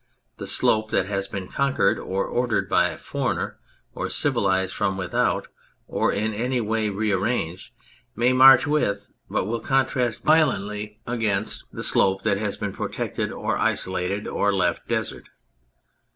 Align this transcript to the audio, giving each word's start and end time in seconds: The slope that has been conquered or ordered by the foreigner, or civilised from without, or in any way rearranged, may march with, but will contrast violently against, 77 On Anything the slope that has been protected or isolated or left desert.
The 0.37 0.47
slope 0.47 0.89
that 0.89 1.05
has 1.05 1.27
been 1.27 1.47
conquered 1.47 1.99
or 1.99 2.25
ordered 2.25 2.67
by 2.67 2.89
the 2.89 2.97
foreigner, 2.97 3.59
or 3.93 4.09
civilised 4.09 4.73
from 4.73 4.97
without, 4.97 5.47
or 5.87 6.11
in 6.11 6.33
any 6.33 6.59
way 6.59 6.89
rearranged, 6.89 7.71
may 8.15 8.33
march 8.33 8.65
with, 8.65 9.11
but 9.29 9.45
will 9.45 9.59
contrast 9.59 10.23
violently 10.23 10.99
against, 11.05 11.65
77 11.69 11.69
On 11.71 11.73
Anything 11.75 11.77
the 11.77 11.83
slope 11.83 12.21
that 12.23 12.37
has 12.39 12.57
been 12.57 12.73
protected 12.73 13.31
or 13.31 13.59
isolated 13.59 14.27
or 14.27 14.51
left 14.51 14.87
desert. 14.87 15.29